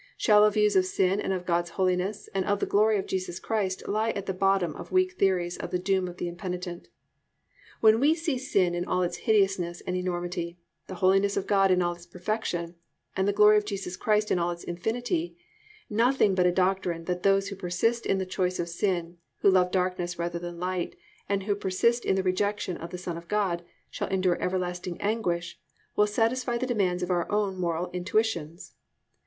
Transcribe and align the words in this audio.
Shallow 0.17 0.49
views 0.49 0.75
of 0.75 0.87
sin 0.87 1.21
and 1.21 1.31
of 1.31 1.45
God's 1.45 1.69
holiness 1.77 2.27
and 2.33 2.43
of 2.45 2.59
the 2.59 2.65
glory 2.65 2.97
of 2.97 3.05
Jesus 3.05 3.39
Christ 3.39 3.87
lie 3.87 4.09
at 4.09 4.25
the 4.25 4.33
bottom 4.33 4.75
of 4.75 4.91
weak 4.91 5.11
theories 5.11 5.57
of 5.57 5.69
the 5.69 5.77
doom 5.77 6.07
of 6.07 6.17
the 6.17 6.27
impenitent. 6.27 6.87
When 7.81 7.99
we 7.99 8.15
see 8.15 8.39
Sin 8.39 8.73
in 8.73 8.83
all 8.85 9.03
its 9.03 9.17
hideousness 9.29 9.79
and 9.81 9.95
enormity, 9.95 10.57
the 10.87 10.95
Holiness 10.95 11.37
of 11.37 11.45
God 11.45 11.69
in 11.69 11.83
all 11.83 11.93
its 11.93 12.07
perfection, 12.07 12.73
and 13.15 13.27
the 13.27 13.31
Glory 13.31 13.59
of 13.59 13.65
Jesus 13.65 13.95
Christ 13.95 14.31
in 14.31 14.39
all 14.39 14.49
its 14.49 14.63
infinity, 14.63 15.37
nothing 15.87 16.33
but 16.33 16.47
a 16.47 16.51
doctrine 16.51 17.03
that 17.05 17.21
those 17.21 17.49
who 17.49 17.55
persist 17.55 18.07
in 18.07 18.17
the 18.17 18.25
choice 18.25 18.57
of 18.59 18.69
sin, 18.69 19.19
who 19.41 19.51
love 19.51 19.69
darkness 19.69 20.17
rather 20.17 20.39
than 20.39 20.59
light, 20.59 20.95
and 21.29 21.43
who 21.43 21.53
persist 21.53 22.05
in 22.05 22.15
the 22.15 22.23
rejection 22.23 22.75
of 22.75 22.89
the 22.89 22.97
Son 22.97 23.17
of 23.17 23.27
God, 23.27 23.63
shall 23.91 24.07
endure 24.07 24.41
everlasting 24.41 24.99
anguish, 24.99 25.59
will 25.95 26.07
satisfy 26.07 26.57
the 26.57 26.65
demands 26.65 27.03
of 27.03 27.11
our 27.11 27.31
own 27.31 27.55
moral 27.55 27.91
intuitions. 27.93 28.73